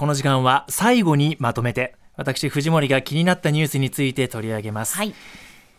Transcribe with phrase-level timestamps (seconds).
[0.00, 5.12] この時間は最後にまとめて私藤森が気になったニュースについて取り上げます、はい。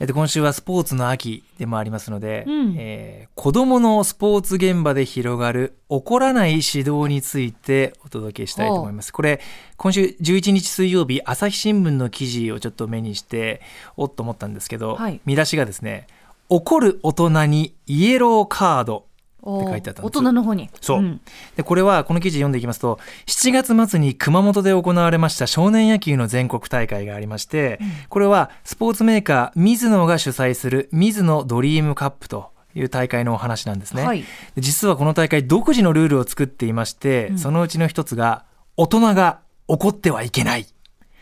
[0.00, 2.74] えっと、今週はスポーツの秋でもありますので、うん。
[2.78, 9.12] えー子供のスポーツ現場で広がる怒らない指導についてお届けしたいと思います。
[9.12, 9.38] これ
[9.76, 13.60] 今週11日水曜日朝日新聞の記事をちょっと目にして
[13.98, 15.20] おっと思ったんですけど、はい。
[15.26, 16.06] 見出しがですね
[16.48, 18.94] 怒る大人にイエローカード。
[18.94, 19.05] お
[19.46, 20.68] って書いてあったんです大人の方に。
[20.80, 21.00] そう。
[21.00, 21.20] ん。
[21.56, 34.20] でこれはこの記事読んでいきますと7月末に熊本で行われました少年野球の全国大会がありまして、これはスポーツメーカーミズノが主催するミズノドリームカップという大会のお話なんですね、はい。
[34.20, 34.26] で
[34.60, 37.38] 実はこの大会独自のルールを作っていまして、うん。
[37.38, 38.44] そのうちの一つが
[38.76, 40.66] 大人が怒ってはいけない。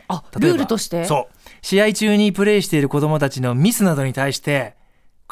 [0.08, 1.04] あ、ルールとして？
[1.04, 1.34] そう。
[1.62, 4.74] 試合中にプレーしている子どもたちのミスなどに対して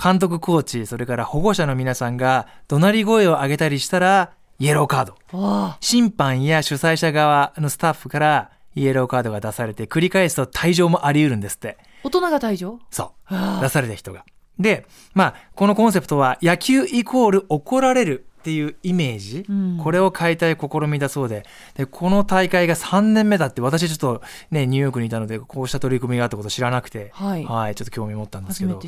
[0.00, 5.14] 監督コーチそれから保護者の皆さんが怒鳴り声を上げたりしたらイエローカード。
[5.32, 5.76] あ。
[5.80, 11.78] 審判や主催者側のスタッフからイエローカードが出されて繰り返すと退場もあり得るんですって。
[12.04, 12.78] 大人が退場？
[12.90, 13.34] そう。
[13.34, 13.58] あ。
[13.60, 14.24] 出された人が。
[14.58, 19.78] でまあこのコンセプトは野球イコール怒られるっていうイメージ、うん。
[19.80, 21.44] これを変えたい試みだそうで。
[21.76, 27.74] でこの大会が3年目だって私ちょっとねニューヨークにいたのでこうした取り組みがあったこと知らなくて、はい。
[27.76, 28.82] ちょっと興味持ったんですけど。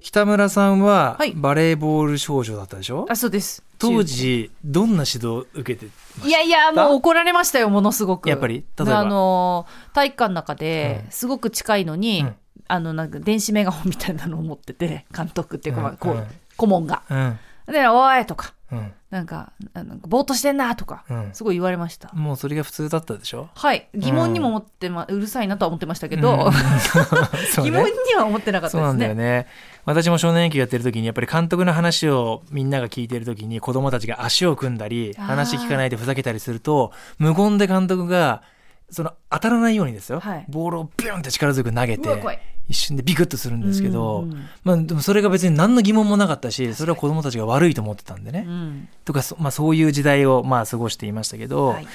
[0.00, 1.32] 北村さんははい。
[1.32, 3.12] バレーボール少女だったでしょ、た。
[3.12, 3.62] あ、そうです。
[3.78, 5.86] 当時どんな指導を受けて
[6.18, 6.28] ました？
[6.28, 8.28] いやいや、もう怒られましたよ、ものすごく。
[8.28, 8.64] やっぱり？
[8.76, 8.98] 例えば？
[8.98, 11.10] あのー、体育館の中でうん。
[11.12, 12.34] すごく近いのに、うん。
[12.66, 16.26] あの、なんか電子メガホンみたいなのを持ってて、監督っていうか、まあこう、うん。
[16.56, 17.02] 顧問が。
[17.66, 18.92] うんで、おいとか、うん。
[19.10, 21.30] なんか、あのぼーっとしてんなとか、うん。
[21.34, 22.10] すごい言われました。
[22.14, 23.48] もうそれが普通だったでしょ？
[23.54, 23.88] はい。
[23.94, 26.50] 疑問にも思ってま、うるさいなとは思ってましたけど、
[27.58, 27.70] 疑ね。
[27.70, 29.22] 問には思ってなかったですそうなんだよね。
[29.22, 29.46] ね。
[29.84, 35.24] 私も少年野球やってる時にやっぱり監督の話をみんなが聞いてる時に子供たちが足を組んだりあー。
[35.24, 38.42] 話聞かないでふざけたりすると無言で監督が
[38.90, 40.44] その当たらないようにですよ、はい。
[40.48, 42.38] ボールをビュンって力強く投げてうわ怖い
[42.72, 44.26] 一瞬でビクッとするんですけど、
[44.64, 48.88] まあ、でもそれが別に何の疑問もなかったしそれは子供たちが悪いと思ってたんでね、うん。
[49.04, 51.86] とかそ,、まあ、そういう時代をまあ過ごしていましたけど、はい。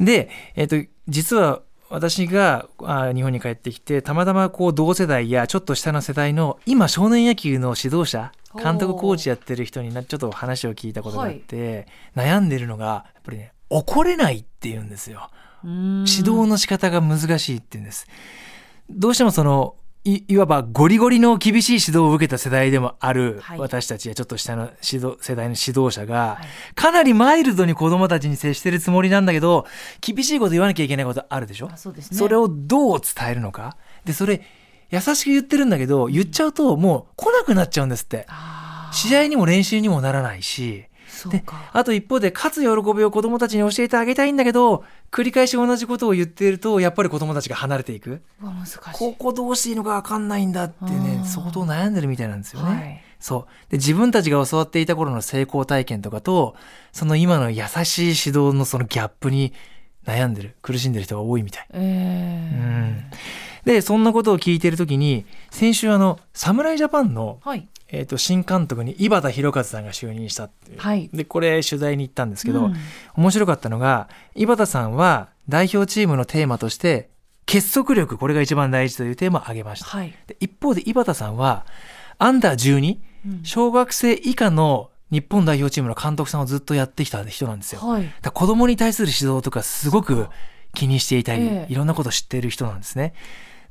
[0.00, 0.76] で、えっと
[1.08, 15.30] 実は私があ日本に帰ってきてたまたまこう同世代やちょっと下の世代の今少年野球の指導者監督コーチやってる人になちょっと話を聞いたことがあって、悩んでるのがやっぱりね怒れないっていうんですよ。
[15.64, 18.06] 指指導の仕方が難しいって言うんです。
[18.90, 23.58] どうしてもそのいいわばゴリゴリの厳しい指導を受けた世代でもあるはい。
[23.58, 26.74] 私たちやちょっと下の指導世代の指導者が、はい。
[26.74, 29.64] かなりマイルドに子供たちに接してるつもりなんだけど
[30.00, 31.70] 厳しいこと言わなきゃいけないことあるでしょ？
[31.72, 32.18] あそうですね。
[32.18, 33.76] それをどう伝えるのか？
[34.04, 34.42] でそれ
[34.90, 38.26] 優しく言ってるんだけど言っちゃうともう来なくなっちゃうんですって。
[38.92, 41.70] 試合にも練習にもならないしでそうか。
[41.72, 48.22] あと一方で勝つ喜びを子供たちに教えてあげたいんだけど繰り返し同じことを言っているとやっぱり子供たちが離れていく。
[48.92, 52.74] ここどうしていいのか分かんないんだってね相当悩んでるみたいなんですよね。
[52.74, 53.02] はい。
[53.20, 53.70] そう。
[53.70, 56.56] で自分たちが教わっていた頃の成功体験とかと
[56.92, 59.52] その今の優しい指導のそのギャップに
[60.06, 61.66] 悩んでる苦しんでる人が多いみたい。
[61.72, 63.04] え
[63.64, 67.68] でそんなことを聞いている時に先週あの侍ジャパンの、ーはい。
[67.94, 71.10] えー、と新監督に井端弘和さんが就任したっていう、はい。
[71.12, 72.74] でこれ取材に行ったんですけど、うん。
[73.16, 77.10] 面白かったのが井端さんは代表チームのテーマとして
[77.44, 79.86] 結束力これが一番大事というテーマを挙げました。
[79.86, 80.14] はい。
[80.26, 81.66] で一方で井端さんは
[82.18, 83.44] アンダー12うん。
[83.44, 87.86] 小学生以下の日本代表チームの監督さんをずっとやってきた人なんですよ。
[87.86, 90.28] はいだ子供に対する指導とかすごく
[90.74, 93.12] 気にしていたり、ええいろんなことを知っている人なんですね。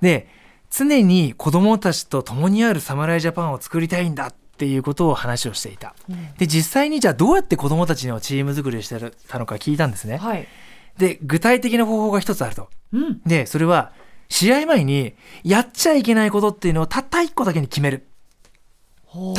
[0.02, 0.28] で
[0.70, 5.96] 常に子供たちと共にある侍ジャパンを作りたいんだっていうことを話をしていた。
[6.08, 10.18] うんで実際にじゃあどうやって子供たちのチーム作りをしてたのか聞いたんですね。
[10.18, 10.48] はい
[10.98, 12.70] で具体的な方法が一つあると。
[12.94, 13.94] うんでそれは
[14.30, 18.06] 試合前にやっちゃいけないことっていうのをたった一個だけに決める。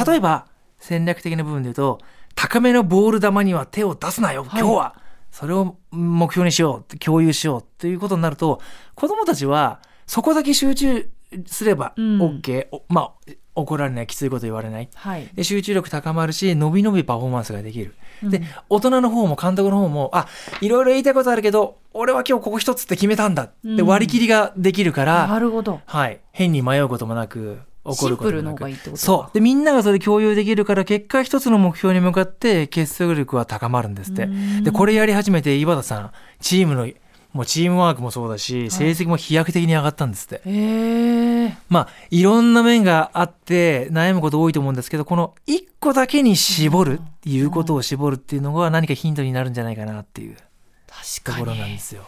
[0.04, 0.46] 例えば
[0.82, 2.00] 戦略的な部分で言うと
[2.34, 4.60] 高めのボール球には手を出すなよ、はい。
[4.60, 4.96] 今日は。
[5.30, 8.60] それを目標にしよう共有しようということになると
[8.94, 11.08] 子どもたちはそこだけ集中
[11.46, 12.20] すればうん。
[12.20, 14.88] OK、おまあ怒られないきついこと言われない。
[14.94, 15.28] はい。
[15.34, 17.94] で集中力高まるし伸び伸びパフォーマンスができる。
[18.22, 18.44] でうん。
[18.68, 20.26] 大人の方も監督の方もあ
[20.60, 23.86] いろいろ言いたいことあるけど俺は今日ここ一つって決めたんだでうん。
[23.86, 25.80] 割り切りができるから、なるほど。
[25.86, 29.34] はい、変に迷うこともなく怒ることもなくそう。
[29.34, 34.24] でみんながそれ共有できるから結果一つの目標に向かって結束力は高まるんですって。
[34.24, 34.64] うん。
[34.64, 36.88] でこれやり始めて井端さんチームの
[37.32, 50.42] もうチームワークもそうだし成績も飛躍的に上がったんですって、ええまあいろんな面があって悩むこと多いと思うんですけどこの一個だけに絞るいうことを絞るっていうのが何かヒントになるんじゃないかなっていうと
[50.88, 52.04] 確かにころなんですよ。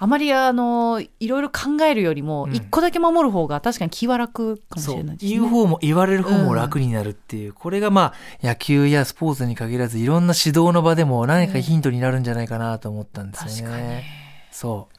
[0.00, 2.54] あまりあのいろいろ考えるよりもうん。
[2.54, 5.38] 一個だけ守る方が確かに気は楽かもしれないですね。
[5.38, 13.74] 言う方も言われる方も楽になるっていう、これがまあ野球やスポーツに限らずいろんな指導の場でも何かヒントになるんじゃないかなと思ったんですよね。
[13.74, 14.02] 確かに。
[14.50, 14.96] そう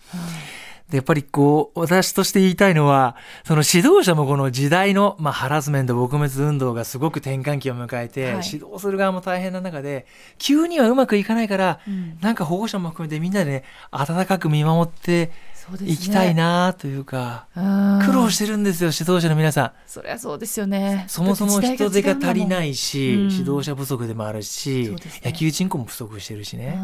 [0.89, 3.15] でやっぱりこう私として言いたいのは
[3.45, 8.45] その指導者もこの時代の、まあ、ハラスメント撲滅運動がすごく転換期を迎えて、はい。
[8.45, 10.07] 指導する側も大変な中で
[10.39, 12.17] 急にはうまくいかないからうん。
[12.21, 15.31] なんか保護者も含めてみんなでね温かく見守って
[15.77, 15.91] ね。
[15.91, 18.01] いきたいなというかうん。
[18.05, 19.71] 苦労してるんですよ指導者の皆さん。
[19.85, 21.05] そりゃそうですよね。
[21.07, 24.95] そもそも人手が足りないいし、うん指導者不足でもあるし、ね。
[25.23, 26.77] 野球人口も不足してるしね。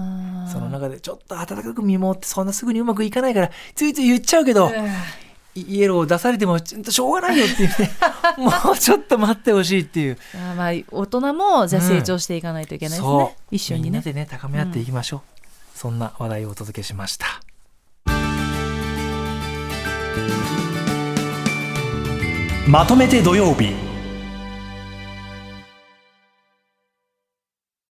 [0.52, 4.72] その中でちょっと温かく見守ってそんなすぐにうまくいかないからついつい言っちゃうけど、
[5.56, 7.92] イエローを出されてもちょっとしょうがないよっていうね。
[8.38, 10.18] もうちょっと待ってほしいっていう。
[10.36, 13.08] あーまあ大人もじゃあ成長していかないといけないですね。
[13.08, 13.56] そう。
[13.56, 13.90] 一緒にね。
[13.90, 15.22] みんなでね高め合っていきましょう、
[15.78, 17.45] そんな話題をお届けしました
[22.68, 23.85] まとめて土曜日。